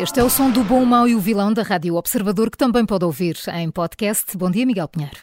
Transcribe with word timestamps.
Este 0.00 0.18
é 0.18 0.24
o 0.24 0.30
som 0.30 0.50
do 0.50 0.64
bom, 0.64 0.82
mau 0.82 1.06
e 1.06 1.14
o 1.14 1.20
vilão 1.20 1.52
da 1.52 1.62
Rádio 1.62 1.94
Observador, 1.94 2.50
que 2.50 2.56
também 2.56 2.86
pode 2.86 3.04
ouvir 3.04 3.36
em 3.52 3.70
podcast. 3.70 4.34
Bom 4.34 4.50
dia, 4.50 4.64
Miguel 4.64 4.88
Pinheiro. 4.88 5.18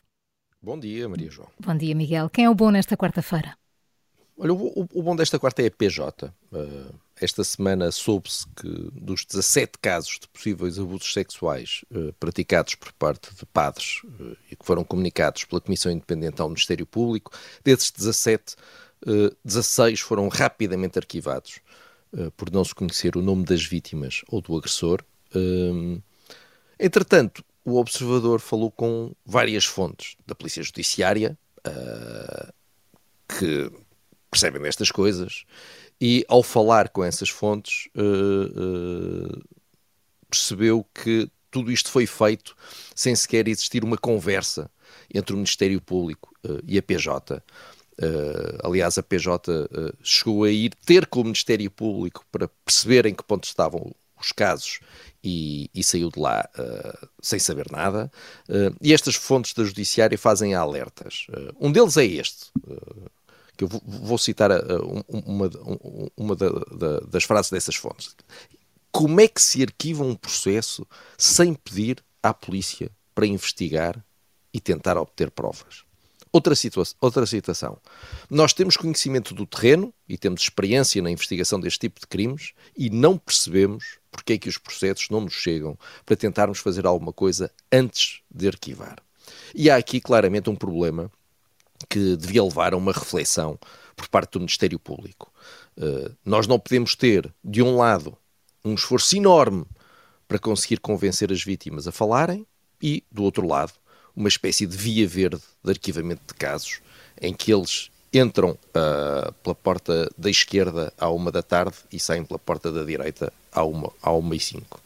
Bom 0.62 0.80
dia, 0.80 1.10
Maria 1.10 1.32
João. 1.32 1.50
Bom 1.60 1.76
dia, 1.76 1.96
Miguel. 1.96 2.30
Quem 2.30 2.46
é 2.46 2.50
o 2.50 2.54
bom 2.54 2.70
nesta 2.70 2.96
quarta-feira? 2.96 3.58
Olha, 4.38 4.54
o, 4.54 4.68
o, 4.68 4.88
o, 4.94 5.02
bom 5.02 5.16
desta 5.16 5.40
quarta 5.40 5.64
é 5.64 5.66
a 5.66 5.72
PJ. 5.72 6.32
Uh, 6.52 6.94
esta 7.20 7.44
semana 7.44 7.92
soube-se 7.92 8.46
que 8.50 8.70
dos 8.94 9.26
17 9.26 9.80
casos 9.82 10.20
de 10.22 10.28
possíveis 10.28 10.78
abusos 10.78 11.12
sexuais 11.12 11.84
uh, 11.90 12.14
praticados 12.20 12.76
por 12.76 12.94
parte 12.94 13.34
de 13.34 13.48
padres 13.48 14.04
uh, 14.04 14.38
e 14.52 14.56
que 14.56 14.64
foram 14.64 14.84
comunicados 14.84 15.44
pela 15.46 15.60
Comissão 15.60 15.92
Independente 15.92 16.40
ao 16.40 16.50
Ministério 16.50 16.86
Público, 16.86 17.32
desses 17.64 17.90
17, 17.90 18.56
16 19.44 20.02
foram 20.02 20.28
rapidamente 20.28 21.00
arquivados. 21.00 21.62
Eh, 22.16 22.32
por 22.38 22.52
não 22.52 22.64
se 22.64 22.74
conhecer 22.74 23.18
o 23.18 23.22
nome 23.22 23.44
das 23.44 23.64
vítimas 23.66 24.22
ou 24.30 24.42
do 24.42 24.56
agressor. 24.56 25.04
Uh, 25.36 26.02
entretanto, 26.80 27.44
o 27.66 27.78
observador 27.78 28.40
falou 28.40 28.72
com 28.72 29.14
várias 29.26 29.66
fontes 29.66 30.16
da 30.26 30.34
Polícia 30.34 30.64
Judiciária 30.64 31.38
uh, 31.68 32.54
que 33.28 33.70
percebem 34.32 34.62
destas 34.62 34.90
coisas 34.90 35.44
e, 36.00 36.24
ao 36.30 36.42
falar 36.42 36.88
com 36.90 37.04
essas 37.04 37.28
fontes, 37.28 37.90
uh, 37.98 39.44
percebeu 40.30 40.86
que 40.94 41.30
tudo 41.52 41.72
isto 41.72 41.92
foi 41.92 42.06
feito 42.06 42.56
sem 42.96 43.14
sequer 43.16 43.50
existir 43.50 43.84
uma 43.84 43.98
conversa 43.98 44.72
entre 45.14 45.34
o 45.34 45.38
Ministério 45.38 45.82
Público 45.82 46.34
e 46.66 46.78
a 46.78 46.82
PJ. 46.82 47.42
Uh, 48.00 48.60
aliás, 48.64 48.98
a 48.98 49.04
PJ 49.04 49.52
uh, 49.52 49.68
eh, 49.72 49.94
chegou 50.04 50.44
a 50.44 50.52
ir 50.52 50.72
ter 50.86 51.08
com 51.08 51.22
o 51.22 51.24
Ministério 51.24 51.70
Público 51.72 52.24
para 52.32 52.48
perceber 52.64 53.08
em 53.08 53.16
que 53.16 53.24
ponto 53.24 53.46
estavam 53.46 53.92
os 54.20 54.32
casos 54.32 54.80
e, 55.24 55.70
e 55.74 55.84
saiu 55.84 56.12
de 56.12 56.20
lá 56.20 56.48
uh, 56.60 57.08
sem 57.20 57.40
saber 57.40 57.72
nada. 57.72 58.12
e 58.82 58.94
estas 58.94 59.16
fontes 59.16 59.54
da 59.54 59.64
Judiciária 59.64 60.18
fazem 60.18 60.54
alertas. 60.54 61.28
um 61.60 61.72
deles 61.72 61.98
é 61.98 62.06
este, 62.06 62.52
que 63.56 63.64
eu 63.64 63.68
vou, 63.68 64.18
citar 64.18 64.52
uma, 65.08 65.50
uma 66.16 66.36
da, 66.36 66.50
da, 66.50 67.00
das 67.02 67.24
frases 67.24 67.52
dessas 67.52 67.76
fontes. 67.76 68.16
Como 68.92 69.20
é 69.20 69.28
que 69.28 69.42
se 69.42 69.62
arquiva 69.62 70.04
um 70.04 70.16
processo 70.16 70.86
sem 71.18 71.54
pedir 71.54 72.04
à 72.22 72.34
polícia 72.34 72.92
para 73.14 73.28
investigar 73.28 74.04
e 74.54 74.60
tentar 74.60 74.98
obter 74.98 75.30
provas? 75.32 75.87
Outra, 76.38 76.54
outra 77.02 77.26
citação. 77.26 77.80
Nós 78.30 78.54
temos 78.54 78.78
conhecimento 78.78 79.34
do 79.34 79.48
terreno 79.48 79.92
e 80.08 80.20
temos 80.20 80.44
experiência 80.44 81.02
na 81.02 81.10
investigação 81.10 81.60
deste 81.60 81.80
tipo 81.80 82.00
de 82.00 82.06
crimes 82.06 82.54
e 82.78 82.92
não 82.92 83.18
percebemos 83.18 83.98
porque 84.12 84.34
é 84.34 84.38
que 84.38 84.48
os 84.48 84.60
processos 84.60 85.10
não 85.10 85.22
nos 85.22 85.34
chegam 85.34 85.76
para 86.06 86.16
tentarmos 86.16 86.60
fazer 86.60 86.86
alguma 86.86 87.12
coisa 87.12 87.52
antes 87.72 88.22
de 88.30 88.48
arquivar. 88.48 88.98
E 89.56 89.68
há 89.68 89.78
aqui 89.78 90.00
claramente 90.00 90.48
um 90.48 90.56
problema 90.56 91.12
que 91.90 92.16
devia 92.16 92.44
levar 92.44 92.74
a 92.74 92.78
uma 92.78 92.92
reflexão 92.92 93.60
por 93.96 94.08
parte 94.08 94.34
do 94.34 94.40
Ministério 94.40 94.78
Público. 94.78 95.34
Uh, 95.76 96.16
nós 96.24 96.46
não 96.46 96.60
podemos 96.60 96.96
ter, 96.96 97.34
de 97.44 97.64
um 97.64 97.78
lado, 97.78 98.16
um 98.64 98.76
esforço 98.76 99.18
enorme 99.18 99.66
para 100.28 100.38
conseguir 100.38 100.80
convencer 100.82 101.32
as 101.32 101.44
vítimas 101.44 101.88
a 101.88 101.92
falarem 101.92 102.46
e, 102.80 103.04
do 103.12 103.24
outro 103.24 103.48
lado, 103.48 103.74
uma 104.18 104.28
espécie 104.28 104.66
de 104.66 104.76
via 104.76 105.08
verde 105.08 105.42
de 105.64 105.72
arquivamento 105.72 106.22
de 106.28 106.34
casos, 106.34 106.80
em 107.22 107.34
que 107.34 107.54
eles 107.54 107.92
entram 108.12 108.52
uh, 108.52 109.32
pela 109.44 109.54
porta 109.56 110.10
da 110.18 110.30
esquerda 110.30 110.92
à 110.98 111.08
uma 111.10 111.32
da 111.32 111.44
tarde 111.44 111.76
e 111.94 112.00
saem 112.00 112.26
pela 112.26 112.40
porta 112.40 112.72
da 112.72 112.84
direita 112.84 113.32
à 113.52 113.64
uma, 113.64 113.92
à 114.02 114.12
uma 114.12 114.36
e 114.36 114.40
cinco. 114.40 114.82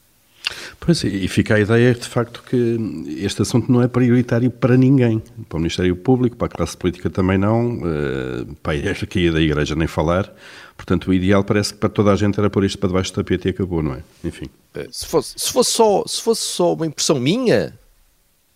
Pois, 0.81 1.01
e 1.03 1.27
fica 1.29 1.55
a 1.55 1.59
ideia, 1.59 1.93
de 1.93 2.07
facto, 2.07 2.43
que 2.43 2.77
este 3.19 3.41
assunto 3.41 3.71
não 3.71 3.81
é 3.81 3.87
prioritário 3.87 4.51
para 4.51 4.75
ninguém. 4.75 5.21
Para 5.47 5.55
o 5.55 5.59
Ministério 5.59 5.95
Público, 5.95 6.35
para 6.35 6.47
a 6.47 6.49
classe 6.49 6.75
política 6.75 7.09
também 7.09 7.37
não, 7.37 7.77
uh, 7.77 8.55
para 8.61 8.73
a 8.73 8.75
hierarquia 8.75 9.31
da 9.31 9.39
Igreja 9.39 9.75
nem 9.75 9.87
falar. 9.87 10.33
Portanto, 10.75 11.09
o 11.09 11.13
ideal 11.13 11.43
parece 11.43 11.73
que 11.73 11.79
para 11.79 11.89
toda 11.89 12.11
a 12.11 12.15
gente 12.15 12.37
era 12.37 12.49
pôr 12.49 12.65
isto 12.65 12.77
para 12.79 12.89
debaixo 12.89 13.13
do 13.13 13.15
tapete 13.15 13.47
e 13.47 13.51
acabou, 13.51 13.81
não 13.81 13.93
é? 13.93 14.03
Enfim. 14.25 14.47
Eh, 14.73 14.87
se 14.91 15.05
fosse, 15.05 15.35
se 15.37 15.51
fosse, 15.51 15.71
só, 15.71 16.03
se 16.07 16.21
fosse 16.21 16.41
só 16.41 16.73
uma 16.73 16.87
impressão 16.87 17.19
minha, 17.19 17.77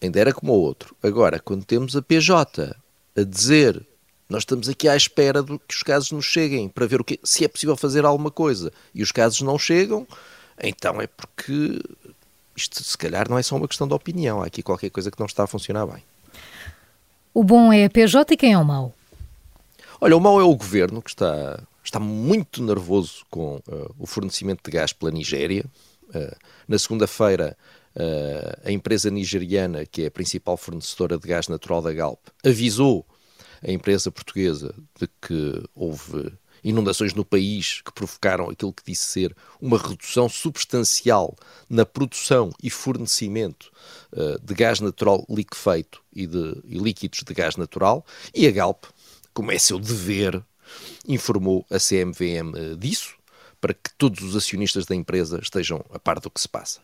ainda 0.01 0.19
era 0.19 0.33
como 0.33 0.53
o 0.53 0.59
outro. 0.59 0.95
Agora, 1.01 1.39
quando 1.39 1.65
temos 1.65 1.95
a 1.95 2.01
PJ 2.01 2.75
a 3.15 3.23
dizer 3.23 3.85
nós 4.27 4.41
estamos 4.41 4.67
aqui 4.67 4.89
à 4.89 4.95
espera 4.95 5.43
de 5.43 5.57
que 5.59 5.75
os 5.75 5.83
casos 5.83 6.11
nos 6.11 6.25
cheguem 6.25 6.67
para 6.67 6.87
ver 6.87 6.99
o 6.99 7.03
que, 7.03 7.19
se 7.23 7.45
é 7.45 7.47
possível 7.47 7.77
fazer 7.77 8.05
alguma 8.05 8.31
coisa 8.31 8.71
e 8.93 9.03
os 9.03 9.11
casos 9.11 9.41
não 9.41 9.57
chegam, 9.57 10.07
então 10.61 10.99
é 10.99 11.07
porque 11.07 11.79
isto 12.55 12.83
se 12.83 12.97
calhar 12.97 13.29
não 13.29 13.37
é 13.37 13.43
só 13.43 13.55
uma 13.55 13.67
questão 13.67 13.87
de 13.87 13.93
opinião, 13.93 14.41
há 14.41 14.47
aqui 14.47 14.63
qualquer 14.63 14.89
coisa 14.89 15.11
que 15.11 15.19
não 15.19 15.27
está 15.27 15.43
a 15.43 15.47
funcionar 15.47 15.85
bem. 15.85 16.03
O 17.33 17.43
bom 17.43 17.71
é 17.71 17.85
a 17.85 17.89
PJ 17.89 18.33
e 18.33 18.37
quem 18.37 18.53
é 18.53 18.57
o 18.57 18.65
mau? 18.65 18.93
Olha, 20.01 20.17
o 20.17 20.21
mau 20.21 20.39
é 20.39 20.43
o 20.43 20.55
governo 20.55 21.01
que 21.01 21.09
está, 21.09 21.59
está 21.83 21.99
muito 21.99 22.63
nervoso 22.63 23.25
com 23.29 23.57
uh, 23.67 23.95
o 23.99 24.07
fornecimento 24.07 24.61
de 24.63 24.71
gás 24.71 24.91
pela 24.91 25.11
Nigéria. 25.11 25.65
Uh, 26.09 26.35
na 26.67 26.79
segunda-feira 26.79 27.57
a 28.63 28.71
empresa 28.71 29.09
nigeriana, 29.09 29.85
que 29.85 30.03
é 30.03 30.07
a 30.07 30.11
principal 30.11 30.57
fornecedora 30.57 31.17
de 31.17 31.27
gás 31.27 31.47
natural 31.47 31.81
da 31.81 31.93
Galp, 31.93 32.19
avisou 32.43 33.05
a 33.65 33.71
empresa 33.71 34.11
portuguesa 34.11 34.75
de 34.99 35.07
que 35.21 35.63
houve 35.73 36.31
inundações 36.65 37.13
no 37.13 37.23
país 37.23 37.81
que 37.85 37.93
provocaram 37.93 38.49
aquilo 38.49 38.73
que 38.73 38.83
disse 38.83 39.03
ser 39.03 39.35
uma 39.61 39.77
redução 39.77 40.27
substancial 40.27 41.35
na 41.69 41.85
produção 41.85 42.51
e 42.61 42.71
fornecimento 42.71 43.71
uh, 44.11 44.43
de 44.43 44.53
gás 44.55 44.79
natural 44.79 45.23
liquefeito 45.29 46.01
e, 46.11 46.25
de, 46.25 46.57
e 46.65 46.79
líquidos 46.79 47.21
de 47.23 47.33
gás 47.35 47.55
natural, 47.55 48.03
e 48.33 48.47
a 48.47 48.51
Galp, 48.51 48.85
como 49.31 49.51
é 49.51 49.59
seu 49.59 49.77
dever, 49.77 50.43
informou 51.07 51.63
a 51.69 51.77
CMVM 51.77 52.53
uh, 52.55 52.75
disso, 52.75 53.15
para 53.65 53.73
que 53.73 53.89
todos 53.97 54.21
os 54.21 54.35
acionistas 54.35 54.85
da 54.85 54.93
empresa 54.93 55.39
estejam 55.41 55.83
a 55.91 55.97
par 55.97 56.19
do 56.19 56.29
que 56.29 56.39
se 56.39 56.47
passa. 56.47 56.81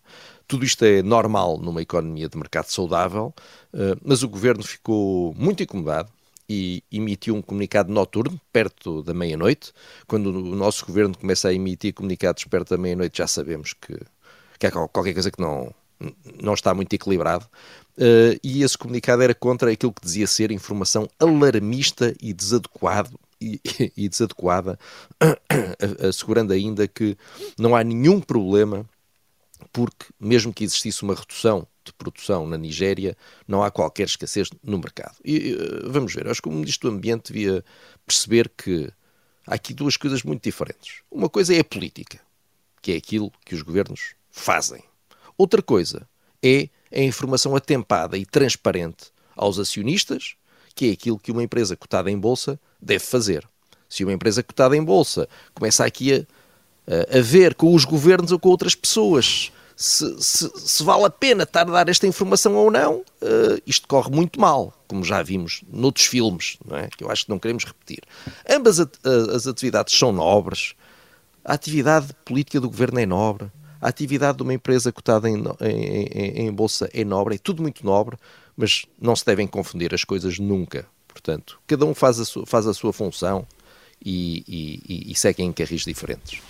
Tudo 0.47 0.65
isto 0.65 0.83
é 0.83 1.03
normal 1.03 1.59
numa 1.59 1.79
economia 1.79 2.27
de 2.27 2.35
mercado 2.35 2.69
saudável, 2.69 3.31
eh, 3.71 3.95
mas 4.03 4.23
o 4.23 4.27
governo 4.27 4.63
ficou 4.63 5.31
muito 5.37 5.61
incomodado 5.61 6.09
e 6.49 6.83
emitiu 6.91 7.35
um 7.35 7.41
comunicado 7.43 7.93
noturno, 7.93 8.41
perto 8.51 9.03
da 9.03 9.13
meia-noite. 9.13 9.71
Quando 10.07 10.31
o 10.31 10.55
nosso 10.55 10.83
governo 10.83 11.15
começa 11.15 11.49
a 11.49 11.53
emitir 11.53 11.93
comunicados 11.93 12.45
perto 12.45 12.71
da 12.71 12.79
meia-noite, 12.79 13.19
já 13.19 13.27
sabemos 13.27 13.73
que, 13.73 13.95
que 14.57 14.65
há 14.65 14.71
qualquer 14.71 15.13
coisa 15.13 15.29
que 15.29 15.39
não, 15.39 15.71
não 16.41 16.55
está 16.55 16.73
muito 16.73 16.91
equilibrado. 16.93 17.45
Uh, 17.95 18.41
e 18.43 18.63
esse 18.63 18.75
comunicado 18.75 19.21
era 19.21 19.35
contra 19.35 19.71
aquilo 19.71 19.93
que 19.93 20.01
dizia 20.01 20.25
ser 20.25 20.49
informação 20.49 21.07
alarmista 21.19 22.15
e 22.19 22.33
desadequado 22.33 23.19
e, 23.41 23.59
e 23.97 24.07
desadequada, 24.07 24.77
assegurando 26.07 26.53
ainda 26.53 26.87
que 26.87 27.17
não 27.57 27.75
há 27.75 27.83
nenhum 27.83 28.21
problema 28.21 28.87
porque, 29.71 30.05
mesmo 30.19 30.53
que 30.53 30.63
existisse 30.63 31.03
uma 31.03 31.15
redução 31.15 31.67
de 31.83 31.93
produção 31.93 32.47
na 32.47 32.57
Nigéria, 32.57 33.17
não 33.47 33.63
há 33.63 33.71
qualquer 33.71 34.05
escassez 34.05 34.49
no 34.63 34.77
mercado. 34.77 35.15
E 35.23 35.55
vamos 35.85 36.13
ver, 36.13 36.27
acho 36.27 36.41
que 36.41 36.49
o 36.49 36.51
Ministro 36.51 36.89
do 36.89 36.95
Ambiente 36.95 37.33
devia 37.33 37.63
perceber 38.05 38.49
que 38.49 38.91
há 39.47 39.55
aqui 39.55 39.73
duas 39.73 39.97
coisas 39.97 40.23
muito 40.23 40.43
diferentes. 40.43 41.01
Uma 41.09 41.29
coisa 41.29 41.55
é 41.55 41.59
a 41.59 41.63
política, 41.63 42.19
que 42.81 42.91
é 42.91 42.97
aquilo 42.97 43.31
que 43.45 43.55
os 43.55 43.61
governos 43.61 44.13
fazem. 44.29 44.83
Outra 45.37 45.61
coisa 45.61 46.07
é 46.43 46.69
a 46.91 47.01
informação 47.01 47.55
atempada 47.55 48.17
e 48.17 48.25
transparente 48.25 49.11
aos 49.35 49.57
acionistas, 49.57 50.35
que 50.75 50.89
é 50.89 50.91
aquilo 50.91 51.19
que 51.19 51.31
uma 51.31 51.43
empresa 51.43 51.75
cotada 51.75 52.11
em 52.11 52.17
bolsa 52.17 52.59
deve 52.81 53.03
fazer. 53.03 53.47
Se 53.87 54.03
uma 54.03 54.13
empresa 54.13 54.41
cotada 54.41 54.75
em 54.75 54.83
bolsa 54.83 55.27
começa 55.53 55.85
aqui 55.85 56.25
a, 56.87 57.17
a, 57.17 57.21
ver 57.21 57.55
com 57.55 57.73
os 57.73 57.85
governos 57.85 58.31
ou 58.31 58.39
com 58.39 58.49
outras 58.49 58.75
pessoas 58.75 59.51
se, 59.75 60.21
se, 60.21 60.51
se, 60.55 60.83
vale 60.83 61.05
a 61.05 61.09
pena 61.09 61.41
estar 61.41 61.61
a 61.61 61.71
dar 61.71 61.89
esta 61.89 62.05
informação 62.05 62.55
ou 62.55 62.69
não, 62.69 62.97
uh, 62.97 63.61
isto 63.65 63.87
corre 63.87 64.11
muito 64.11 64.39
mal, 64.39 64.71
como 64.87 65.03
já 65.03 65.23
vimos 65.23 65.63
noutros 65.73 66.05
filmes, 66.05 66.57
não 66.63 66.77
é? 66.77 66.87
que 66.87 67.03
eu 67.03 67.09
acho 67.09 67.25
que 67.25 67.31
não 67.31 67.39
queremos 67.39 67.65
repetir. 67.65 68.03
Ambas 68.47 68.79
a, 68.79 68.83
a, 68.83 69.35
as 69.35 69.47
atividades 69.47 69.97
são 69.97 70.11
nobres, 70.11 70.75
a 71.43 71.53
atividade 71.53 72.13
política 72.23 72.59
do 72.59 72.69
governo 72.69 72.99
é 72.99 73.07
nobre, 73.07 73.51
a 73.81 73.87
atividade 73.87 74.37
de 74.37 74.43
uma 74.43 74.53
empresa 74.53 74.91
cotada 74.91 75.27
em, 75.27 75.43
em, 75.61 76.03
em, 76.13 76.47
em 76.47 76.53
bolsa 76.53 76.87
é 76.93 77.03
nobre, 77.03 77.35
é 77.35 77.37
tudo 77.39 77.63
muito 77.63 77.83
nobre, 77.83 78.17
mas 78.55 78.85
não 78.99 79.15
se 79.15 79.25
devem 79.25 79.47
confundir 79.47 79.95
as 79.95 80.03
coisas 80.03 80.37
nunca. 80.37 80.85
Portanto, 81.11 81.59
cada 81.67 81.85
um 81.85 81.93
faz 81.93 82.19
a 82.19 82.25
sua, 82.25 82.45
faz 82.45 82.67
a 82.67 82.73
sua 82.73 82.93
função 82.93 83.45
e, 84.03 84.43
e, 84.47 85.11
e 85.11 85.15
seguem 85.15 85.47
em 85.47 85.51
carris 85.51 85.81
diferentes. 85.81 86.41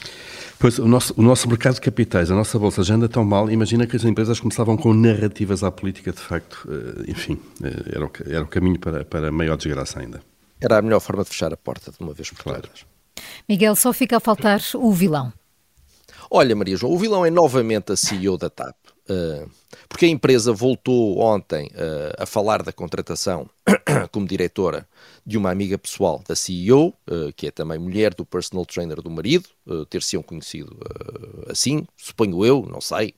Pois, 0.58 0.78
o 0.78 0.88
nosso, 0.88 1.14
o 1.18 1.24
nosso 1.24 1.48
mercado 1.50 1.76
de 1.76 1.82
capitais, 1.82 2.30
a 2.30 2.36
nossa 2.36 2.58
bolsa 2.60 2.84
já 2.84 2.94
anda 2.94 3.10
tão 3.10 3.26
mal, 3.26 3.50
imagina 3.50 3.88
que 3.88 3.96
as 3.96 4.06
empresas 4.06 4.40
começavam 4.40 4.78
com 4.78 4.94
narrativas 4.94 5.64
à 5.64 5.72
política, 5.72 6.12
de 6.12 6.20
facto, 6.20 6.68
eh, 6.70 7.12
enfim, 7.12 7.40
eh, 7.64 7.96
era 7.96 8.06
o, 8.06 8.12
era 8.28 8.44
o 8.44 8.48
caminho 8.48 8.80
para, 8.80 9.04
para 9.04 9.32
maior 9.32 9.58
desgraça 9.58 10.00
ainda. 10.00 10.22
Era 10.62 10.78
a 10.78 10.82
melhor 10.84 11.00
forma 11.00 11.24
de 11.24 11.30
fechar 11.30 11.52
a 11.52 11.58
porta 11.58 11.92
de 11.92 11.98
uma 12.00 12.14
vez 12.14 12.30
por 12.30 12.44
claro. 12.44 12.62
todas. 12.62 12.86
Miguel, 13.50 13.76
só 13.76 13.92
fica 13.92 14.18
a 14.18 14.20
faltar 14.20 14.62
o 14.76 14.92
vilão. 14.92 15.34
Olha, 16.30 16.56
Maria 16.56 16.78
João, 16.78 16.94
o 16.94 16.98
vilão 17.00 17.26
é 17.26 17.32
novamente 17.32 17.92
a 17.92 17.96
CEO 17.96 18.38
da 18.38 18.50
TAP. 18.50 18.76
Uh, 19.10 19.50
porque 19.90 20.06
a 20.06 20.10
empresa 20.10 20.54
voltou 20.54 21.20
ontem 21.20 21.68
uh, 21.68 22.24
a 22.24 22.26
falar 22.26 22.62
da 22.62 22.72
contratação 22.72 23.50
como 24.12 24.28
diretora 24.28 24.88
de 25.26 25.38
uma 25.38 25.52
amiga 25.52 25.78
pessoal 25.78 26.22
da 26.28 26.36
CEO, 26.36 26.94
eh, 27.08 27.32
que 27.36 27.48
é 27.48 27.52
também 27.52 27.78
mulher 27.78 28.14
do 28.14 28.26
personal 28.26 28.66
trainer 28.66 29.02
do 29.02 29.10
marido, 29.10 29.48
ter-se-ão 29.88 30.24
conhecido 30.24 30.76
assim, 31.48 31.86
suponho 31.96 32.44
eu, 32.44 32.68
não 32.68 32.82
sei, 32.82 33.14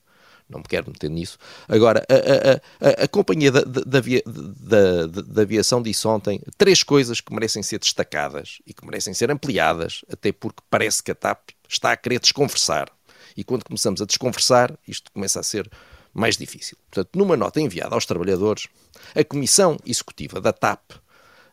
não 0.48 0.58
me 0.58 0.64
quero 0.64 0.90
meter 0.90 1.08
nisso. 1.08 1.38
Agora, 1.66 2.04
a, 2.08 2.86
a, 2.86 2.90
a, 2.90 3.04
a 3.04 3.08
companhia 3.08 3.50
da, 3.50 3.62
da, 3.62 3.82
da, 3.82 5.06
da, 5.06 5.42
aviação 5.42 5.82
disse 5.82 6.06
ontem 6.06 6.40
três 6.58 6.82
coisas 6.82 7.20
que 7.20 7.32
merecem 7.32 7.62
ser 7.62 7.78
destacadas 7.78 8.58
e 8.66 8.74
que 8.74 8.84
merecem 8.84 9.14
ser 9.14 9.30
ampliadas, 9.30 10.04
até 10.12 10.30
porque 10.32 10.62
parece 10.68 11.02
que 11.02 11.10
a 11.10 11.14
TAP 11.14 11.50
está 11.68 11.92
a 11.92 11.96
querer 11.96 12.20
desconversar. 12.20 12.90
E 13.36 13.42
quando 13.42 13.64
começamos 13.64 14.00
a 14.00 14.06
desconversar, 14.06 14.76
isto 14.86 15.10
começa 15.12 15.40
a 15.40 15.42
ser 15.42 15.70
mais 16.12 16.36
difícil. 16.36 16.78
Portanto, 16.90 17.16
numa 17.16 17.36
nota 17.36 17.60
enviada 17.60 17.94
aos 17.94 18.06
trabalhadores, 18.06 18.68
a 19.14 19.24
Comissão 19.24 19.76
Executiva 19.84 20.40
da 20.40 20.52
TAP 20.52 20.92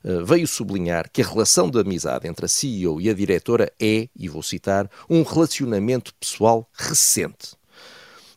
uh, 0.04 0.24
veio 0.24 0.48
sublinhar 0.48 1.10
que 1.12 1.22
a 1.22 1.28
relação 1.28 1.70
de 1.70 1.80
amizade 1.80 2.28
entre 2.28 2.46
a 2.46 2.50
CEO 2.50 3.02
e 3.02 3.10
a 3.10 3.14
diretora 3.14 3.72
é, 3.82 4.08
e 4.16 4.30
vou 4.30 4.44
citar, 4.44 4.90
um 5.10 5.24
relacionamento 5.24 6.14
pessoal 6.16 6.70
recente. 6.74 7.56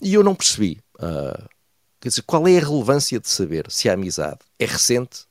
E 0.00 0.14
eu 0.14 0.24
não 0.24 0.34
percebi, 0.34 0.80
uh, 0.96 1.48
quer 2.00 2.08
dizer, 2.08 2.22
qual 2.22 2.48
é 2.48 2.56
a 2.56 2.60
relevância 2.60 3.20
de 3.20 3.28
saber 3.28 3.70
se 3.70 3.88
a 3.88 3.92
amizade 3.92 4.40
é 4.58 4.64
recente 4.64 5.26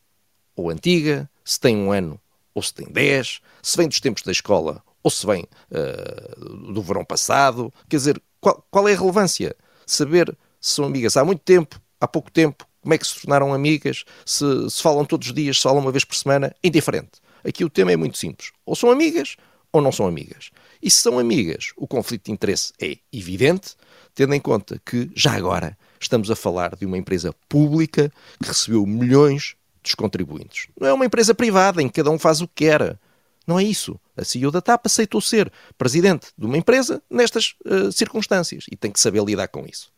ou 0.56 0.69
antiga, 0.69 1.30
se 1.44 1.60
tem 1.60 1.75
um 1.75 1.92
ano 1.92 2.19
ou 2.54 2.62
se 2.62 2.74
tem 2.74 2.88
dez, 2.88 3.42
se 3.63 3.75
vem 3.75 3.88
dos 3.88 4.00
tempos 4.00 4.21
da 4.21 4.31
escola 4.31 4.83
ou 5.03 5.11
se 5.11 5.25
vem 5.27 5.44
uh, 5.44 6.73
do 6.73 6.81
verão 6.81 7.05
passado. 7.05 7.71
Quer 7.89 7.97
dizer, 7.97 8.21
qual, 8.39 8.65
qual 8.71 8.88
é 8.88 8.94
a 8.94 8.97
relevância? 8.97 9.55
Saber 9.85 10.35
se 10.59 10.75
são 10.75 10.85
amigas 10.85 11.17
há 11.17 11.25
muito 11.25 11.41
tempo, 11.41 11.79
há 12.00 12.07
pouco 12.07 12.31
tempo, 12.31 12.65
como 12.81 12.94
é 12.94 12.97
que 12.97 13.05
se 13.05 13.21
tornaram 13.21 13.53
amigas, 13.53 14.05
se, 14.25 14.69
se 14.69 14.81
falam 14.81 15.05
todos 15.05 15.27
os 15.27 15.33
dias, 15.33 15.57
se 15.57 15.63
falam 15.63 15.81
uma 15.81 15.91
vez 15.91 16.03
por 16.03 16.15
semana, 16.15 16.55
indiferente. 16.63 17.21
Aqui 17.44 17.63
o 17.65 17.69
tema 17.69 17.91
é 17.91 17.97
muito 17.97 18.17
simples. 18.17 18.51
Ou 18.65 18.75
são 18.75 18.89
amigas 18.89 19.35
ou 19.71 19.81
não 19.81 19.91
são 19.91 20.07
amigas. 20.07 20.51
E 20.81 20.89
se 20.89 21.00
são 21.00 21.17
amigas, 21.17 21.73
o 21.75 21.88
conflito 21.88 22.25
de 22.25 22.31
interesse 22.31 22.71
é 22.79 22.97
evidente, 23.11 23.75
tendo 24.13 24.33
em 24.35 24.39
conta 24.39 24.79
que, 24.85 25.09
já 25.15 25.33
agora, 25.33 25.77
estamos 26.00 26.29
a 26.29 26.35
falar 26.35 26.75
de 26.75 26.85
uma 26.85 26.97
empresa 26.97 27.33
pública 27.50 28.11
que 28.39 28.47
recebeu 28.47 28.85
milhões 28.85 29.55
dos 29.81 29.95
contribuintes. 29.95 30.67
Não 30.79 30.88
é 30.88 30.94
uma 30.94 31.05
empresa 31.05 31.33
privada 31.33 31.81
em 31.81 31.88
que 31.88 31.95
cada 31.95 32.11
um 32.11 32.19
faz 32.19 32.39
o 32.39 32.47
que 32.47 32.65
quer. 32.65 32.97
Não 33.45 33.60
é 33.60 33.63
isso. 33.63 34.00
A 34.16 34.24
CEO 34.24 34.51
da 34.51 34.62
TAP 34.62 34.86
aceitou 34.86 35.19
ser 35.19 35.51
presidente 35.78 36.28
de 36.38 36.45
uma 36.45 36.57
empresa 36.57 37.01
nestas 37.10 37.56
uh, 37.66 37.92
circunstâncias 37.92 38.66
e 38.72 38.75
tem 38.75 38.92
que 38.92 39.00
saber 39.00 39.24
lidar 39.24 39.48
com 39.48 39.66
isso. 39.66 39.92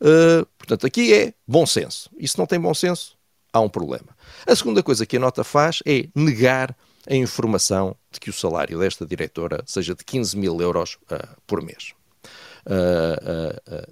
Uh, 0.00 0.46
portanto, 0.58 0.86
aqui 0.86 1.12
é 1.12 1.34
bom 1.46 1.66
senso. 1.66 2.10
E 2.16 2.28
se 2.28 2.38
não 2.38 2.46
tem 2.46 2.60
bom 2.60 2.74
senso, 2.74 3.16
há 3.52 3.60
um 3.60 3.68
problema. 3.68 4.16
A 4.46 4.54
segunda 4.54 4.82
coisa 4.82 5.06
que 5.06 5.16
a 5.16 5.20
nota 5.20 5.42
faz 5.42 5.82
é 5.84 6.06
negar 6.14 6.76
a 7.08 7.14
informação 7.14 7.96
de 8.10 8.20
que 8.20 8.30
o 8.30 8.32
salário 8.32 8.78
desta 8.78 9.04
diretora 9.04 9.62
seja 9.66 9.94
de 9.94 10.04
15 10.04 10.36
mil 10.36 10.60
euros 10.60 10.96
uh, 11.10 11.40
por 11.46 11.62
mês. 11.62 11.92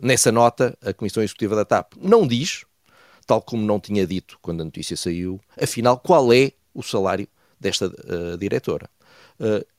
Nessa 0.00 0.32
nota, 0.32 0.78
a 0.80 0.94
Comissão 0.94 1.22
Executiva 1.22 1.54
da 1.54 1.62
TAP 1.62 1.92
não 2.00 2.26
diz, 2.26 2.64
tal 3.26 3.42
como 3.42 3.66
não 3.66 3.78
tinha 3.78 4.06
dito 4.06 4.38
quando 4.40 4.62
a 4.62 4.64
notícia 4.64 4.96
saiu, 4.96 5.38
afinal, 5.60 5.98
qual 5.98 6.32
é 6.32 6.52
o 6.72 6.82
salário 6.82 7.28
desta 7.62 7.90
diretora. 8.38 8.90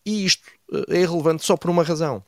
e 0.06 0.26
isto 0.26 0.50
é 0.90 1.06
relevante 1.06 1.46
só 1.46 1.56
por 1.56 1.70
uma 1.70 1.84
razão. 1.84 2.24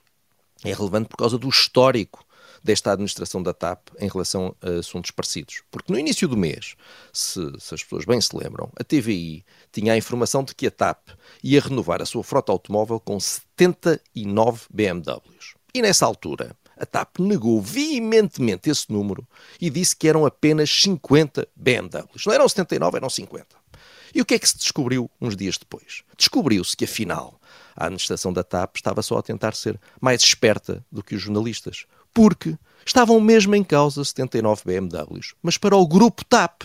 É 0.63 0.73
relevante 0.73 1.09
por 1.09 1.17
causa 1.17 1.37
do 1.37 1.49
histórico 1.49 2.25
desta 2.63 2.91
administração 2.91 3.43
da 3.43 3.53
TAP 3.53 3.89
em 3.99 4.09
relação 4.09 4.55
a 4.59 4.79
assuntos 4.79 5.11
parecidos. 5.11 5.61
Porque 5.69 5.93
no 5.93 5.99
início 5.99 6.27
do 6.27 6.35
mês, 6.35 6.75
se, 7.13 7.39
se, 7.59 7.75
as 7.75 7.83
pessoas 7.83 8.05
bem 8.05 8.19
se 8.19 8.35
lembram, 8.35 8.71
a 8.75 8.83
TVI 8.83 9.45
tinha 9.71 9.93
a 9.93 9.97
informação 9.97 10.43
de 10.43 10.55
que 10.55 10.65
a 10.65 10.71
TAP 10.71 11.09
ia 11.43 11.61
renovar 11.61 12.01
a 12.01 12.05
sua 12.05 12.23
frota 12.23 12.51
automóvel 12.51 12.99
com 12.99 13.19
79 13.19 14.65
BMWs. 14.73 15.53
E 15.75 15.81
nessa 15.81 16.07
altura, 16.07 16.55
a 16.75 16.85
TAP 16.85 17.19
negou 17.19 17.61
veementemente 17.61 18.69
esse 18.69 18.91
número 18.91 19.27
e 19.61 19.69
disse 19.69 19.95
que 19.95 20.07
eram 20.07 20.25
apenas 20.25 20.69
50 20.69 21.47
BMWs. 21.55 22.25
Não 22.25 22.33
eram 22.33 22.49
79, 22.49 22.97
eram 22.97 23.09
50. 23.09 23.45
E 24.15 24.21
o 24.21 24.25
que 24.25 24.33
é 24.33 24.39
que 24.39 24.47
se 24.47 24.57
descobriu 24.57 25.11
uns 25.19 25.35
dias 25.35 25.57
depois? 25.57 26.03
Descobriu-se 26.17 26.77
que, 26.77 26.85
afinal, 26.85 27.37
a 27.75 27.83
administração 27.83 28.31
da 28.31 28.45
TAP 28.45 28.77
estava 28.77 29.01
só 29.01 29.17
a 29.17 29.21
tentar 29.21 29.53
ser 29.53 29.77
mais 29.99 30.23
esperta 30.23 30.85
do 30.89 31.03
que 31.03 31.15
os 31.15 31.21
jornalistas 31.21 31.85
porque 32.13 32.57
estavam 32.85 33.19
mesmo 33.19 33.53
em 33.55 33.63
causa 33.63 34.05
79 34.05 34.61
BMWs, 34.63 35.33
mas 35.43 35.57
para 35.57 35.75
o 35.75 35.85
grupo 35.85 36.23
TAP. 36.23 36.63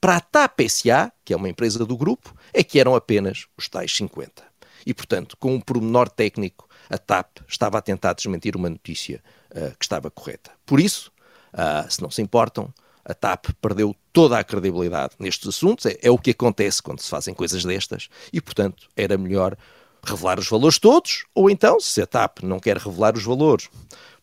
Para 0.00 0.16
a 0.16 0.20
TAP 0.20 0.60
SA, 0.62 1.12
que 1.22 1.34
é 1.34 1.36
uma 1.36 1.50
empresa 1.50 1.84
do 1.84 1.94
grupo, 1.94 2.34
é 2.54 2.64
que 2.64 2.80
eram 2.80 2.94
apenas 2.94 3.46
os 3.54 3.68
tais 3.68 3.94
50. 3.94 4.42
E, 4.86 4.94
portanto, 4.94 5.36
com 5.36 5.54
um 5.54 5.60
pormenor 5.60 6.08
técnico, 6.08 6.66
a 6.88 6.96
TAP 6.96 7.36
estava 7.46 7.76
a 7.76 7.82
tentar 7.82 8.14
desmentir 8.14 8.56
uma 8.56 8.70
notícia 8.70 9.22
uh, 9.50 9.76
que 9.78 9.84
estava 9.84 10.10
correta. 10.10 10.50
Por 10.64 10.80
isso, 10.80 11.12
uh, 11.52 11.88
se 11.92 12.00
não 12.00 12.10
se 12.10 12.22
importam, 12.22 12.72
a 13.04 13.14
TAP 13.14 13.46
perdeu 13.60 13.94
toda 14.12 14.38
a 14.38 14.44
credibilidade 14.44 15.14
nestes 15.18 15.48
assuntos. 15.48 15.86
É, 15.86 15.98
é, 16.02 16.10
o 16.10 16.18
que 16.18 16.30
acontece 16.30 16.82
quando 16.82 17.00
se 17.00 17.08
fazem 17.08 17.34
coisas 17.34 17.64
destas 17.64 18.08
e, 18.32 18.40
portanto, 18.40 18.88
era 18.96 19.16
melhor 19.16 19.56
revelar 20.04 20.38
os 20.38 20.48
valores 20.48 20.78
todos, 20.78 21.24
ou 21.34 21.48
então, 21.48 21.78
se 21.78 22.02
a 22.02 22.06
TAP 22.06 22.42
não 22.42 22.58
quer 22.58 22.76
revelar 22.76 23.16
os 23.16 23.22
valores 23.22 23.68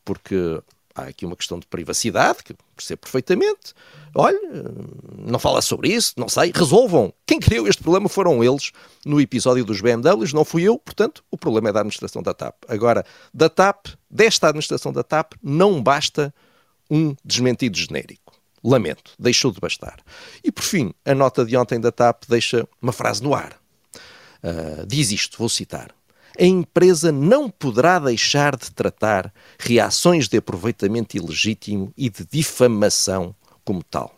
porque 0.04 0.62
há 0.96 1.04
aqui 1.04 1.26
uma 1.26 1.36
questão 1.36 1.60
de 1.60 1.66
privacidade, 1.68 2.44
que 2.44 2.54
percebo 2.76 3.02
perfeitamente. 3.02 3.74
Olha, 4.16 4.40
não 5.18 5.40
fala 5.40 5.62
sobre 5.62 5.90
isso, 5.90 6.14
não 6.18 6.28
sei, 6.28 6.52
resolvam. 6.54 7.14
Quem 7.26 7.40
criou 7.40 7.68
este 7.68 7.82
problema 7.82 8.10
foram 8.10 8.44
eles 8.44 8.72
no 9.06 9.22
episódio 9.22 9.64
dos 9.64 9.82
BMWs, 9.82 10.34
não 10.34 10.44
fui 10.44 10.64
eu, 10.64 10.78
portanto, 10.78 11.24
o 11.30 11.38
problema 11.38 11.70
é 11.70 11.72
da 11.72 11.80
administração 11.80 12.22
da 12.22 12.34
TAP. 12.34 12.56
Agora, 12.68 13.06
da 13.34 13.50
TAP, 13.50 13.88
desta 14.10 14.48
administração 14.48 14.92
da 14.92 15.04
TAP, 15.04 15.34
não 15.42 15.82
basta 15.82 16.34
um 16.90 17.16
desmentido 17.24 17.78
genérico. 17.78 18.29
Lamento, 18.64 19.14
deixou 19.18 19.52
de 19.52 19.60
bastar. 19.60 20.00
E 20.44 20.52
por 20.52 20.64
fim, 20.64 20.94
a 21.06 21.16
nota 21.16 21.46
de 21.46 21.56
ontem 21.56 21.80
da 21.80 21.92
TAP 21.92 22.24
deixa 22.28 22.68
uma 22.82 22.92
frase 22.92 23.24
no 23.24 23.34
ar. 23.34 23.60
Uh, 24.44 24.86
diz 24.86 25.12
isto, 25.12 25.38
vou 25.38 25.50
citar 25.50 25.94
a 26.40 26.46
empresa 26.46 27.12
não 27.12 27.50
poderá 27.50 28.00
deixar 28.00 28.56
de 28.56 28.72
tratar 28.72 29.34
reações 29.60 30.30
de 30.30 30.38
aproveitamento 30.38 31.18
ilegítimo 31.18 31.94
e 31.98 32.10
de 32.10 32.26
difamação 32.26 33.36
como 33.66 33.84
tal. 33.84 34.16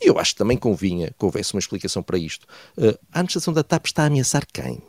E 0.00 0.08
eu 0.08 0.18
acho 0.18 0.32
que 0.32 0.38
também 0.38 0.56
convinha 0.56 1.12
que 1.18 1.24
houvesse 1.24 1.54
uma 1.54 1.58
explicação 1.58 2.02
para 2.02 2.18
isto. 2.18 2.46
Uh, 2.76 2.96
a 3.12 3.18
administração 3.18 3.52
da 3.52 3.64
TAP 3.64 3.86
está 3.86 4.04
a 4.04 4.06
ameaçar 4.06 4.46
quem? 4.46 4.80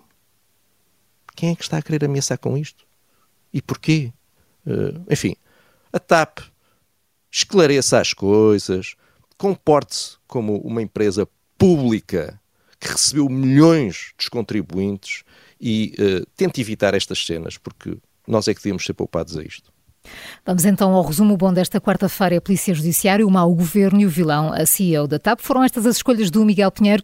Quem 1.35 1.51
é 1.51 1.55
que 1.55 1.63
está 1.63 1.77
a 1.77 1.81
querer 1.81 2.05
ameaçar 2.05 2.37
com 2.37 2.55
isto? 2.57 2.85
E 3.51 3.61
porquê? 3.61 4.11
Uh, 4.65 5.01
enfim, 5.09 5.35
a 5.91 5.99
TAP 5.99 6.39
esclareça 7.37 7.99
as 7.99 8.13
coisas, 8.13 8.95
comporte-se 9.37 10.17
como 10.27 10.57
uma 10.57 10.81
empresa 10.81 11.27
pública 11.57 12.39
que 12.79 12.89
recebeu 12.89 13.29
milhões 13.29 14.13
dos 14.17 14.27
contribuintes 14.27 15.23
e 15.59 15.95
uh, 15.99 16.25
tente 16.35 16.61
evitar 16.61 16.93
estas 16.93 17.23
cenas, 17.25 17.57
porque 17.57 17.97
nós 18.27 18.47
é 18.47 18.53
que 18.53 18.59
devíamos 18.59 18.85
ser 18.85 18.93
poupados 18.93 19.37
a 19.37 19.43
isto. 19.43 19.71
Vamos 20.45 20.63
então 20.65 20.93
ao 20.93 21.03
resumo 21.03 21.35
bom 21.35 21.51
desta 21.51 21.81
quarta-feira. 21.81 22.37
A 22.37 22.41
Polícia 22.41 22.73
Judiciária, 22.73 23.25
o 23.25 23.31
mau 23.31 23.53
governo 23.53 23.99
e 23.99 24.05
o 24.05 24.09
vilão, 24.09 24.53
a 24.53 24.65
CEO 24.65 25.07
da 25.07 25.19
TAP. 25.19 25.41
Foram 25.41 25.63
estas 25.63 25.85
as 25.85 25.97
escolhas 25.97 26.31
do 26.31 26.45
Miguel 26.45 26.71
Pinheiro. 26.71 27.03